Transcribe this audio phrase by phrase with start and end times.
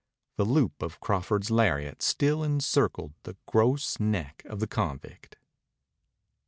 [0.37, 5.37] The loop of Crawford's lariat still encircled the gross neck of the convict.